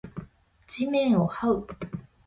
[0.65, 1.67] 地面を這う